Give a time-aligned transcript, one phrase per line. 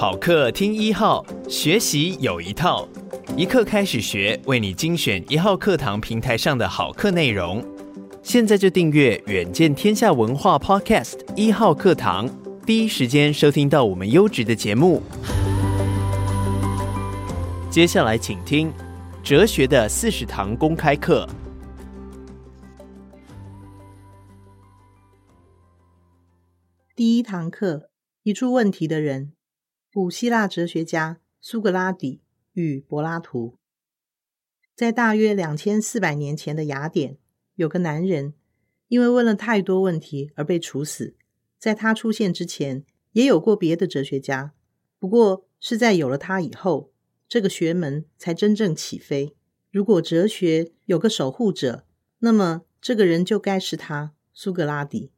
[0.00, 2.88] 好课听一号，学习有一套。
[3.36, 7.62] 一课开始学，为你精选一号课堂平台上的好课内容。
[8.22, 12.26] 现在就订阅远见天下文化 Podcast 一号课堂，
[12.64, 15.02] 第一时间收听到我们优质的节目。
[17.70, 18.72] 接下来请听
[19.22, 21.28] 哲学的四十堂公开课。
[26.96, 27.90] 第一堂课：
[28.24, 29.32] 提出问题的人，
[29.92, 32.20] 古希腊哲学家苏格拉底。
[32.52, 33.56] 与柏拉图，
[34.74, 37.16] 在大约两千四百年前的雅典，
[37.54, 38.34] 有个男人，
[38.88, 41.14] 因为问了太多问题而被处死。
[41.60, 44.52] 在他出现之前，也有过别的哲学家，
[44.98, 46.90] 不过是在有了他以后，
[47.28, 49.36] 这个学门才真正起飞。
[49.70, 51.86] 如果哲学有个守护者，
[52.18, 55.12] 那么这个人就该是他——苏格拉底。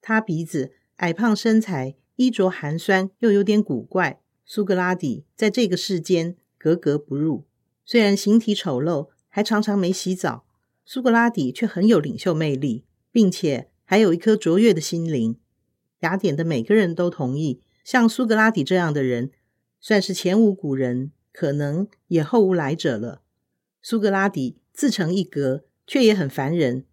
[0.00, 4.20] 他鼻子矮胖，身材衣着寒酸，又有点古怪。
[4.44, 6.36] 苏格拉底在这个世间。
[6.58, 7.46] 格格不入，
[7.86, 10.44] 虽然形体丑陋，还常常没洗澡，
[10.84, 15.38] 苏格拉底却很有领袖魅力，并且还有一颗卓越的心灵。
[16.00, 19.30] 雅典的每个人都同意，像苏格拉底这样的人，
[19.80, 23.22] 算是前无古人，可能也后无来者了。
[23.80, 26.84] 苏格拉底自成一格，却也很烦人。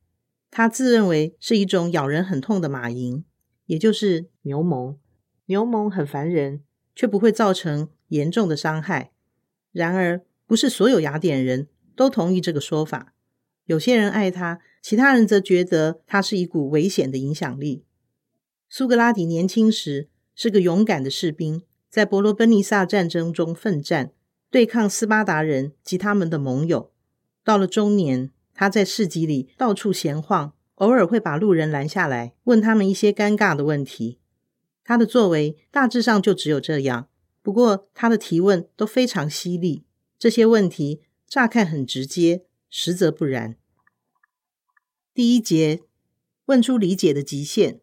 [0.50, 3.24] 他自认为是一种咬人很痛的马蝇，
[3.66, 4.98] 也就是牛虻。
[5.48, 6.62] 牛虻很烦人，
[6.96, 9.12] 却不会造成严重的伤害。
[9.72, 13.14] 然而，不是所有雅典人都同意这个说法。
[13.66, 17.84] 有些人爱他，其他人则觉得他是一股危险的影响力。
[18.70, 24.12] 苏格拉底年轻时是个勇敢的士兵，在伯罗奔尼撒战争中奋战，
[24.50, 26.92] 对抗斯巴达人及他们的盟友。
[27.44, 34.20] 到了中年，他在市集里到处闲晃，偶尔会把路人拦下来，问他们一些尴尬的问题。
[34.88, 37.10] 他的作为大致上就只有这样。
[37.42, 39.84] 不过，他的提问都非常犀利。
[40.18, 43.58] 这些问题乍看很直接，实则不然。
[45.14, 45.82] 第一节，
[46.46, 47.82] 问出理解的极限。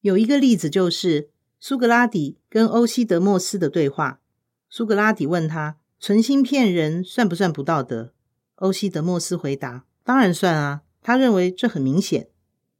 [0.00, 4.20] 有一个例子，就是苏格拉底跟欧西德莫斯的对话。
[4.68, 8.12] 苏格拉底问他：“存心骗人算不算不道德？”
[8.56, 12.28] 欧西德莫斯回答：“当然算啊。”他认为这很明显。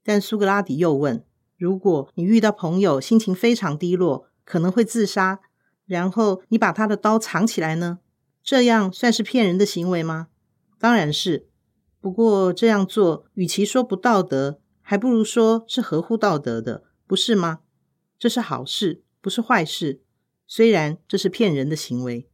[0.02, 1.24] 但苏格拉底又问
[1.56, 5.41] ：“如果你遇到朋友心情非常低落，可能会自杀。”
[5.87, 8.00] 然后你把他的刀藏起来呢？
[8.43, 10.28] 这样算是骗人的行为吗？
[10.78, 11.49] 当然是。
[12.00, 17.61] 不过这样做，与其说不道德，还不如说是合乎道德的，不是吗？
[18.19, 20.03] 这是好事，不是坏事。
[20.47, 22.28] 虽然这是骗人的行为。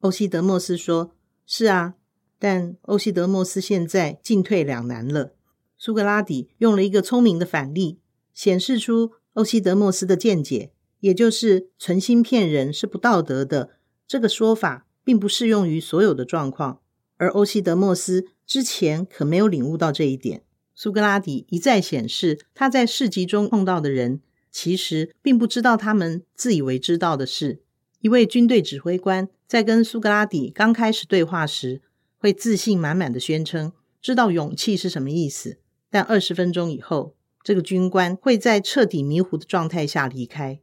[0.00, 1.14] 欧西德莫斯说
[1.46, 1.94] ：“是啊。”
[2.38, 5.34] 但欧西德莫斯现在进退两难了。
[5.76, 8.00] 苏格拉底用了一个聪明的反例，
[8.42, 10.70] 显示出欧西德莫斯的见解。
[11.00, 13.76] 也就是存心骗人是不道德的，
[14.08, 16.80] 这个说法并不适用于所有的状况，
[17.18, 20.42] 而欧西德莫斯之前可没有领悟到这一点。
[20.74, 27.60] 苏格拉底一再显示，他在市集中碰到的人，其实并不知道他们自以为知道的事。
[28.00, 31.82] 一位军队指挥官在跟苏格拉底刚开始对话时，
[32.16, 35.58] 会自信满满的宣称知道勇气是什么意思，
[35.90, 40.60] 但二十分钟以后，这个军官会在彻底迷糊的状态下离开。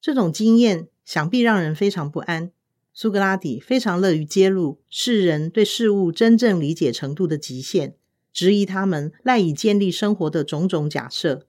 [0.00, 2.50] 这种经验想必让人非常不安。
[2.92, 7.94] 苏格拉底非常乐于揭露世人对事物真正理解程度的极限，
[8.32, 11.46] 质疑他们赖以建立生活的种种假设。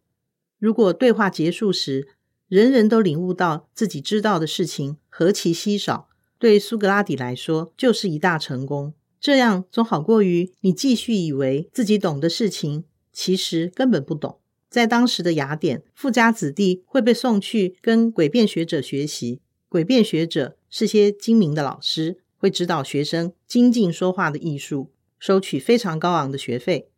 [0.58, 2.08] 如果对话结束时，
[2.48, 8.94] 人人都领悟到自己知道的事情何其稀少，对苏格拉底来说就是一大成功。
[9.20, 14.40] 这样总好过于你继续以为自己懂的事情，其实根本不懂。
[14.76, 19.40] 在当时的雅典，富家子弟会被送去跟诡辩学者学习。
[19.70, 26.90] 诡辩学者是些精明的老师，会指导学生精进说话的艺术，收取非常高昂的学费。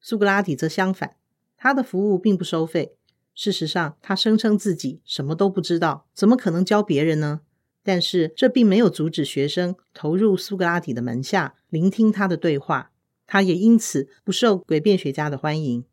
[0.00, 1.16] 苏格拉底则相反，
[1.58, 2.94] 他的服务并不收费。
[3.34, 7.42] 事实上，他声称自己什么都不知道，怎么可能教别人呢？
[7.82, 12.92] 但是这并没有阻止学生投入苏格拉底的门下，聆听他的对话。
[13.26, 15.84] 他也因此不受诡辩学家的欢迎。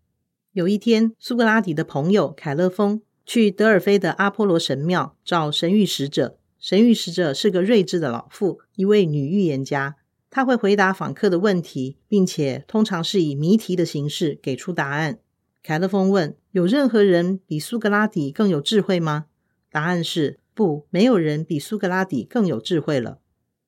[0.54, 6.38] 有一天，苏格拉底的朋友凯勒丰去德尔菲的阿波罗神庙找神谕使者。
[6.60, 9.96] 神谕使者是个睿智的老妇，一位女预言家。
[10.30, 15.18] 她会回答访客的问题，并且通常是以谜题的形式给出答案。
[15.64, 19.26] 凯勒丰问：“有任何人比苏格拉底更有智慧吗？”
[19.72, 20.40] 答案是。
[20.54, 23.18] 不，没有人比苏格拉底更有智慧了。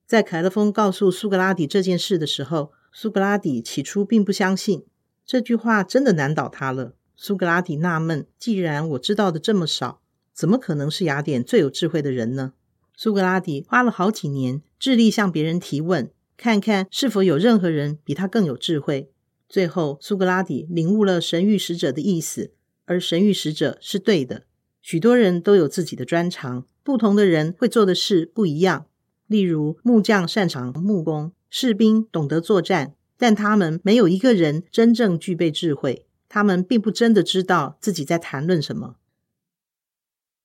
[0.05, 4.85] 在凯勒丰告诉苏格拉底这件事的时候，苏格拉底起初并不相信。
[5.25, 6.93] 这句话真的难倒他了。
[7.15, 10.01] 苏格拉底纳闷：既然我知道的这么少，
[10.33, 12.53] 怎么可能是雅典最有智慧的人呢？
[12.95, 19.09] 苏格拉底花了好几年，致力向别人提问，看看是否有任何人比他更有智慧。
[19.49, 22.51] 最后，苏格拉底领悟了神谕使者的意思，
[22.85, 24.43] 而神谕使者是对的。
[24.81, 26.65] 许多人都有自己的专长。
[26.83, 28.85] 不同的人会做的事不一样，
[29.25, 36.05] 例如木匠擅长木工，士兵懂得作战，但他们没有一个人真正具备智慧。
[36.27, 38.97] 他们并不真的知道自己在谈论什么。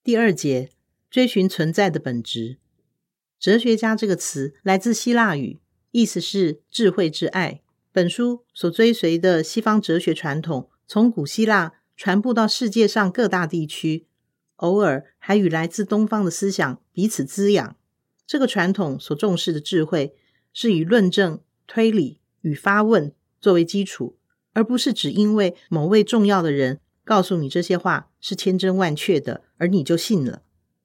[0.05, 0.71] 第二节，
[1.11, 2.59] 追寻存在的本质。
[3.41, 5.59] 哲学家这个词来自希腊语，
[5.91, 7.63] 意思是智慧之爱。
[7.91, 14.07] 本书所追随的西方哲学传统，从古希腊传播到世界上各大地区。
[14.57, 17.77] 偶尔还与来自东方的思想彼此滋养。
[18.27, 20.15] 这个传统所重视的智慧，
[20.53, 24.17] 是以论证、推理与发问作为基础，
[24.53, 30.43] 而不是只因为某位重要的人告诉你这些话是千真万确的，而你就信了。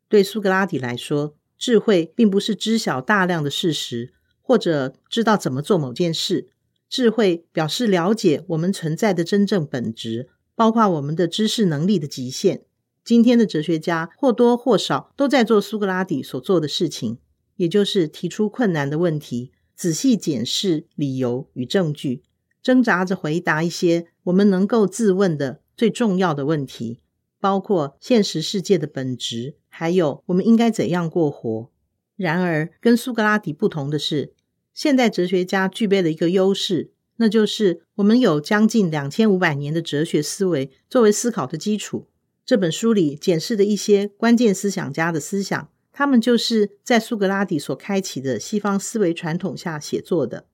[0.07, 6.50] 对苏格拉底来说，智慧并不是知晓大量的事实，或者知道怎么做某件事。
[6.88, 12.63] 智慧表示了解我们存在的真正本质，包括我们的知识能力的极限。
[13.04, 17.18] 今天的哲学家或多或少都在做苏格拉底所做的事情，
[17.56, 22.24] 也就是提出困难的问题，仔细检视理由与证据，
[22.63, 27.00] 挣扎着回答一些我们能够自问的最重要的问题，
[27.39, 31.69] 包括现实世界的本质，还有我们应该怎样过活。
[32.16, 34.33] 然而，跟苏格拉底不同的是，
[34.74, 42.07] 现代哲学家具备了一个优势，那就是我们有将近两千五百年的哲学思维作为思考的基础。
[42.45, 50.45] 这本书里检视的一些关键思想家的思想，他们就是在苏格拉底所开启的西方思维传统下写作的。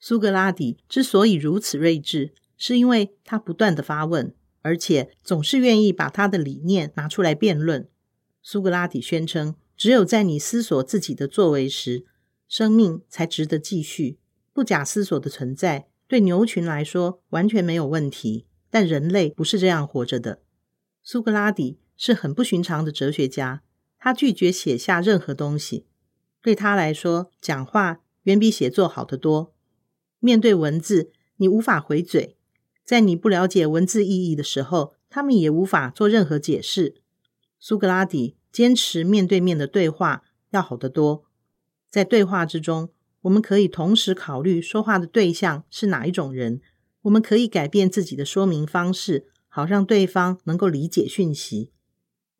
[0.00, 7.88] 苏格拉底之所以如此睿智，是因为他不断的发问，而且总是愿意把他的理念拿出来辩论。
[8.42, 12.04] 苏格拉底宣称，只有在你思索自己的作为时，
[12.48, 14.18] 生命才值得继续。
[14.52, 20.40] 不假思索的存在，对牛群来说完全没有问题，但人类不是这样活着的。
[21.04, 23.62] 苏格拉底是很不寻常的哲学家，
[24.00, 25.86] 他拒绝写下任何东西。
[26.42, 29.54] 对他来说，讲话远比写作好得多。
[30.18, 32.34] 面对文字，你无法回嘴；
[32.84, 36.96] 在你不了解文字意义的时候，他们也无法做任何解释。
[37.58, 41.24] 苏格拉底坚持面对面的对话要好得多。
[41.88, 42.90] 在对话之中，
[43.22, 46.62] 我们可以同时考虑说话的对象是哪一种人，
[47.02, 49.26] 我们可以改变自己的说明方式。
[49.52, 51.72] 好让对方能够理解讯息，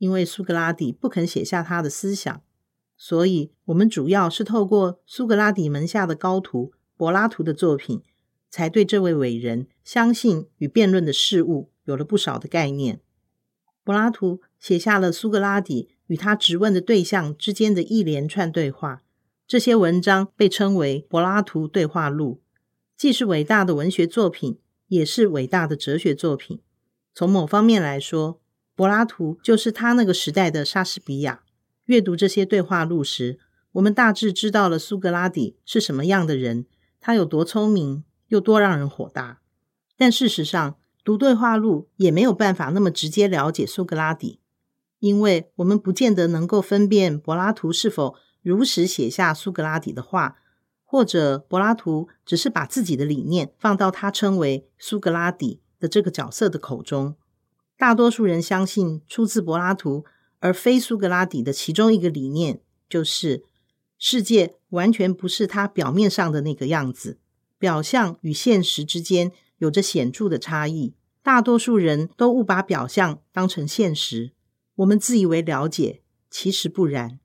[0.01, 2.43] 因为苏格拉底不肯写下他的思想，
[2.97, 8.03] 所以我们主要是透过苏格拉底门下的高徒柏拉图的作品，
[8.49, 13.01] 才对这位伟人相信与辩论的事物有了不少的概念。
[13.85, 19.03] 柏拉图写下了苏格拉底与他质问的对象之间的一连串对话，
[19.47, 22.41] 这些文章被称为柏拉图对话录，
[22.97, 26.61] 既是伟大的文学作品，也是伟大的哲学作品。
[27.15, 28.41] 从某方面来说，
[28.81, 31.43] 柏拉图就是他那个时代的莎士比亚。
[31.85, 33.39] 阅读这些对话录时，
[33.73, 36.65] 我们大致知道了苏格拉底是什么样的人，
[36.99, 39.43] 他有多聪明，又多让人火大。
[39.99, 44.41] 但事实上，读对话录也没有办法那么直接了解苏格拉底，
[45.01, 50.39] 因为我们不见得能够分辨柏拉图是否如实写下苏格拉底的话，
[50.87, 57.17] 或者柏拉图只是把自己的理念放到他称为苏格拉底的这个角色的口中，
[57.81, 60.05] 大多数人相信出自柏拉图
[60.39, 62.61] 而非苏格拉底的其中一个理念，
[62.91, 63.43] 就是
[63.99, 67.19] 世界完全不是它表面上的那个样子，
[67.59, 70.93] 表象与现实之间有着显著的差异。
[71.23, 74.33] 大多数人都误把表象当成现实，
[74.75, 77.19] 我们自以为了解，其实不然。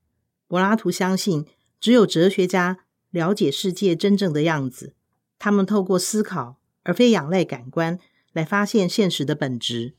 [0.48, 1.44] 柏拉图相信，
[1.78, 2.78] 只有哲学家
[3.10, 4.94] 了解世界真正的样子，
[5.38, 7.98] 他们透过思考，而非仰赖感官。
[8.32, 9.94] 来发现现实的本质。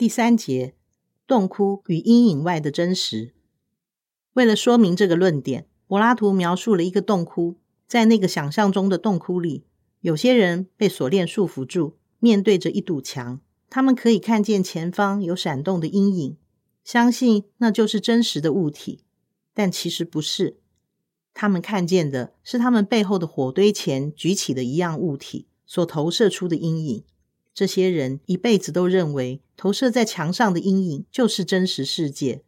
[0.00, 0.74] 第三节，
[1.26, 3.34] 洞窟与阴影外的真实。
[4.32, 9.66] 为了说明这个论点，柏拉图描述了一个洞窟，在那个想象中的洞窟里，
[10.00, 16.38] 有些人被锁链束缚住，面对着一堵墙，他们可以看见前方有闪动的阴影，
[16.82, 19.04] 相信那就是真实的物体，
[19.52, 20.56] 但其实不是。
[21.34, 27.04] 他们看见的是他们背后的火堆前举起的一样物体所投射出的阴影。
[27.52, 32.42] 这些人一辈子都认为投射在墙上的阴影就是真实世界。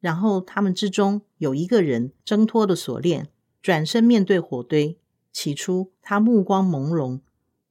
[0.00, 3.28] 然后他们之中有一个人挣脱了锁链，
[3.62, 4.98] 转身面对火堆。
[5.32, 7.20] 起初他目光朦胧，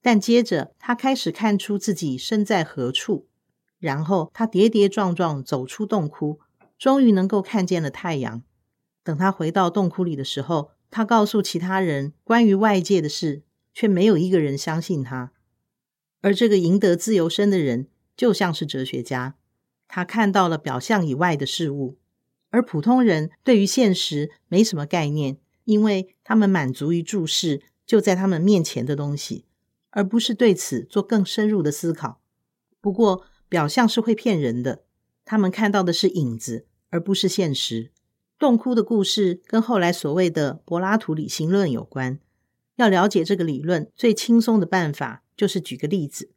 [0.02, 3.28] 但接着他开始看出自己身在何处。
[3.80, 6.40] 然后他跌跌撞撞走出洞窟，
[6.78, 8.44] 终于能够看见了太阳。
[9.04, 15.34] 等他回到洞窟里的时候，他告诉其他人关于外界的事，却没有一个人相信他。
[16.22, 19.36] 而这个赢得自由身的人就像是哲学家，
[19.88, 21.98] 他看到了表象以外的事物。
[22.50, 29.45] 而普通人对于现实没什么概念，因为他们满足于注视就在他们面前的东西，
[29.89, 32.22] 而不是对此做更深入的思考。
[32.79, 34.84] 不过，表象是会骗人的，
[35.25, 37.91] 他们看到的是影子，而不是现实。
[38.38, 42.19] 洞窟的故事跟后来所谓的柏拉图理性论有关。
[42.75, 46.31] 要了解这个理论，最轻松的办法就是举个例子，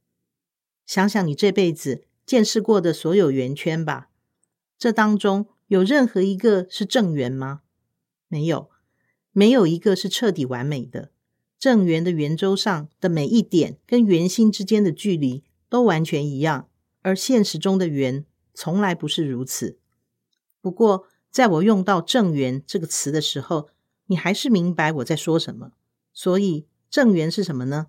[0.89, 4.09] 想想你这辈子见识过的所有圆圈吧，
[4.77, 5.47] 这当中。
[5.67, 7.61] 有任何一个是正圆吗？
[8.27, 8.71] 没有，
[9.33, 11.11] 没有一个是彻底完美的。
[11.59, 16.71] 正圆的圆周上的每一点跟圆心之间的距离都完全一样，
[17.03, 19.79] 而现实中的圆从来不是如此。
[20.63, 23.69] 不过，在我用到“正圆”这个词的时候，
[24.07, 25.73] 你还是明白我在说什么。
[26.15, 27.89] 所以，正圆是什么呢？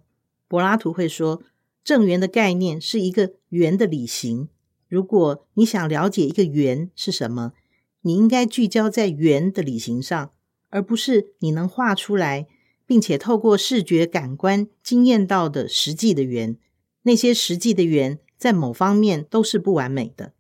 [0.50, 1.42] 柏拉图会说，
[1.90, 4.48] 正圆的概念是一个圆的理型。
[4.88, 7.54] 如果你想了解一个圆是什么，
[8.02, 10.32] 你应该聚焦在圆的理型上，
[10.70, 12.46] 而不是你能画出来，
[12.86, 16.56] 并且透过视觉感官经验到的实际的圆。
[17.02, 20.34] 那些实际的圆在某方面都是不完美的。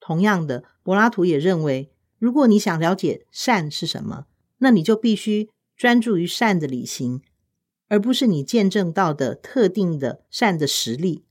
[0.00, 4.24] 同样的，柏拉图也认为，如果你想了解善是什么，
[4.60, 7.20] 那你就必须专注于善的理型，
[7.88, 11.24] 而不是你见证到的特定的善的实例。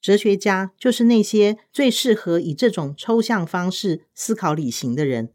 [0.00, 5.32] 哲学家就是那些最适合以这种抽象方式思考理型的人，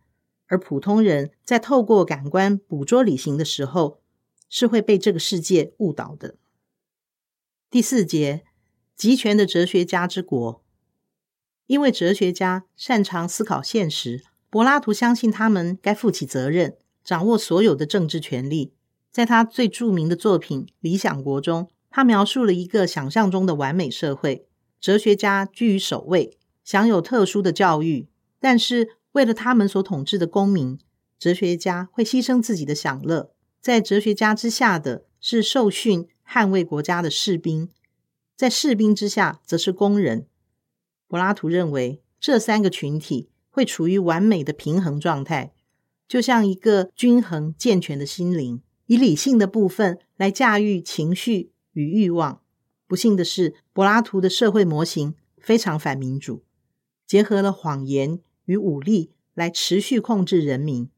[0.48, 4.00] 而普通人在透过感官捕捉理型的时候，
[4.50, 6.36] 是会被这个世界误导的。
[7.70, 8.44] 第四节，
[8.96, 10.64] 集权的哲学家之国，
[11.68, 18.74] 因为哲学家擅长思考现实，柏拉图相信他们该负起责任，掌握所有的政治权力。
[19.12, 24.48] 在他最著名的作品《理想国》中，他描述了一个想象中的完美社会。
[24.80, 28.08] 哲学家居于首位，享有特殊的教育，
[28.40, 30.80] 但是为了他们所统治的公民，
[31.20, 33.32] 哲学家会牺牲自己的享乐。
[33.60, 37.70] 在哲学家之下的是受训捍卫国家的士兵，
[38.36, 40.26] 在士兵之下则是工人。
[41.08, 45.52] 柏拉图认为，这三个群体会处于完美的平衡状态，
[46.08, 52.42] 就像一个均衡健全的心灵，以理性的部分来驾驭情绪与欲望。
[52.88, 56.44] 不幸的是，柏拉图的社会模型非常反民主，
[57.08, 60.90] 结合了谎言与武力来持续控制人民。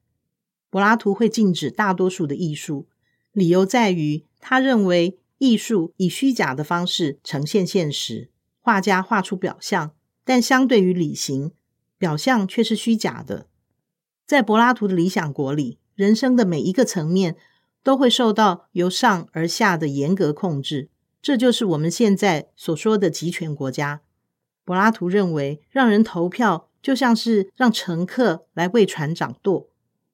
[0.72, 2.88] 柏拉图会禁止大多数的艺术，
[3.32, 8.32] 理由在于他认为艺术以虚假的方式呈现现实。
[8.60, 11.52] 画家画出表象，但相对于理型，
[12.00, 13.46] 表象却是虚假的。
[14.26, 17.36] 在柏拉图的理想国里，人生的每一个层面
[17.84, 20.90] 都会受到由上而下的严格控制。
[21.22, 24.02] 这就是我们现在所说的集权国家。
[24.66, 29.70] 柏拉图认为，让人投票就像是让乘客来为船掌舵。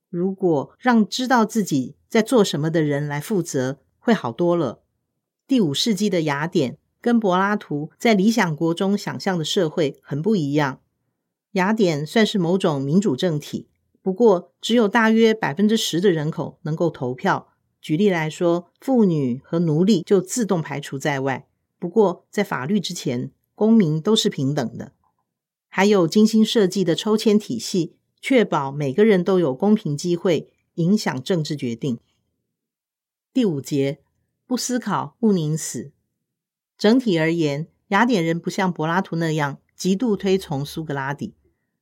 [0.09, 4.81] 如果让知道自己在做什么的人来负责，会好多了。
[5.47, 10.79] 第五世纪的雅典跟柏拉图在《理想国》中想象的社会很不一样。
[11.53, 13.67] 雅典算是某种民主政体，
[14.01, 17.47] 不过只有大约百分之十的人口能够投票。
[17.81, 21.47] 举例来说，妇女和奴隶就自动排除在外。
[21.77, 24.93] 不过，在法律之前，公民都是平等的。
[25.69, 31.99] 还有精心设计的抽签体系，确保每个人都有公平机会影响政治决定。
[33.31, 33.99] 第五节，
[34.45, 35.91] 不思考勿宁死。
[36.77, 41.33] 整体而言，雅典人不像柏拉图那样极度推崇苏格拉底，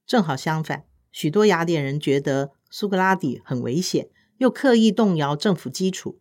[0.05, 4.09] 正好相反，许多雅典人觉得苏格拉底很危险。
[4.37, 6.19] 又刻意动摇政府基础。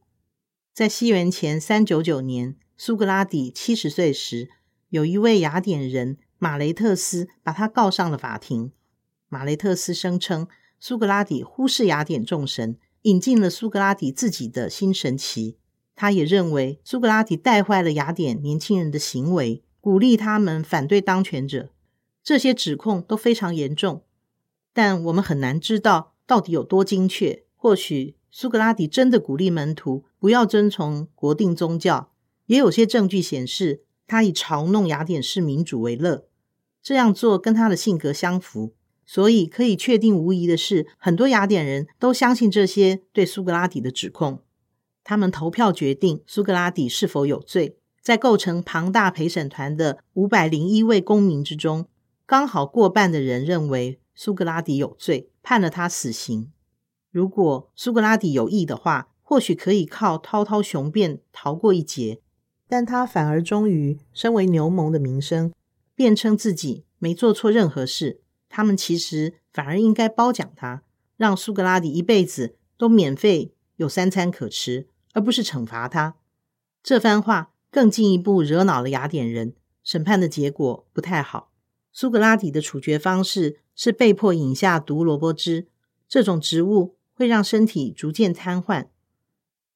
[0.72, 4.50] 在西元前三九九年，苏格拉底七十岁时，
[4.90, 8.72] 有一位雅典人马雷特斯把他告上了法庭。
[9.28, 10.46] 马雷特斯声称，
[10.78, 15.56] 苏格拉底忽视雅典众神，引进了苏格拉底自己的新神祇。
[15.94, 21.70] 他也认为苏格拉底带坏了雅典年轻人的行为，鼓励他们反对当权者。
[22.22, 24.02] 这些指控都非常严重，
[24.74, 27.45] 但我们很难知道到底有多精确。
[27.56, 32.12] 或许苏格拉底真的鼓励门徒不要遵从国定宗教，
[32.46, 36.26] 也有些证据显示他以嘲弄雅典式民主为乐。
[36.82, 44.42] 这样做跟他的性格相符，所以可以确定无疑的是，很多雅典人都相信这些对苏格拉底的指控。
[45.02, 51.88] 他们投票决定苏格拉底是否有罪，在构成庞大陪审团的五百零一位公民之中，
[52.26, 56.52] 刚好过半的人认为苏格拉底有罪，判了他死刑。
[57.16, 62.20] 如果苏格拉底有意的话，或许可以靠滔滔雄辩逃过一劫，
[62.68, 65.50] 但他反而忠于身为牛虻的名声，
[65.94, 68.20] 辩称自己没做错任何事。
[68.50, 70.82] 他们其实反而应该褒奖他，
[71.16, 74.86] 让苏格拉底一辈子都免费有三餐可吃。
[75.14, 76.16] 而不是惩罚他，
[76.82, 79.54] 这番话更进一步惹恼了雅典人。
[79.82, 81.50] 审判的结果不太好。
[81.90, 85.68] 苏格拉底的处决方式是被迫饮下毒萝卜汁，
[86.06, 88.88] 这种植物会让身体逐渐瘫痪。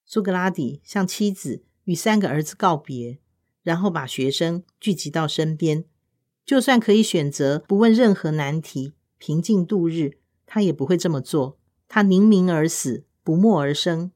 [0.04, 3.18] 苏格拉底向妻子与三个儿子告别，
[3.62, 5.86] 然后把学生聚集到身边。
[6.44, 11.58] 就算可以选择不问任何难题，平静度日，他也不会这么做。
[11.88, 14.12] 他宁鸣而死，不默而生。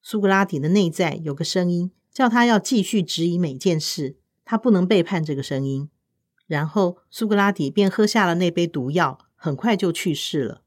[0.00, 5.90] 苏格拉底的内在有个声音，叫他要继续质疑每件事，他不能背叛这个声音。
[6.46, 10.62] 然后，苏格拉底便喝下了那杯毒药，很快就去世了。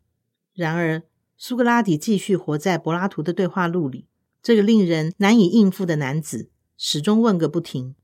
[0.54, 1.04] 然而，
[1.40, 4.08] 苏格拉底继续活在柏拉图的对话录里。
[4.42, 7.96] 这个令人难以应付的男子，始终问个不停，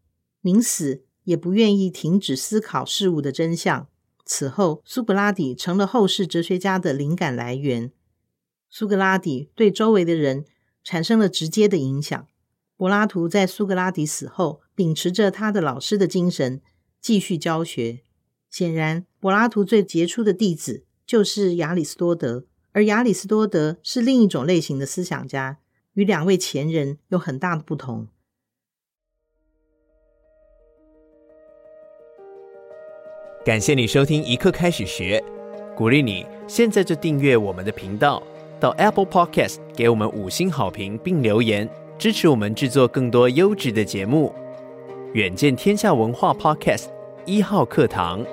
[0.41, 3.87] 临死也不愿意停止思考事物的真相。
[4.23, 7.91] 此后，苏格拉底成了后世哲学家的灵感来源。
[8.69, 10.45] 苏格拉底对周围的人
[10.83, 12.27] 产生了直接的影响。
[12.77, 16.61] 柏拉图在苏格拉底死后，秉持着他的老师的精神，
[17.01, 18.01] 继续教学。
[18.49, 25.59] 显然，柏拉图最杰出的弟子就是亚里斯多德，而亚里士多德是另一种类型的思想家，
[25.93, 28.07] 与两位前人有很大的不同。
[33.45, 35.23] 感谢你收听一刻开始学，
[35.75, 38.21] 鼓励你现在就订阅我们的频道。
[38.59, 44.33] 到 Apple Podcast 给我们五星好评并留言，支持我们制作更多优质的节目。
[45.13, 46.85] 远见天下文化 Podcast
[47.25, 48.25] 一号课堂。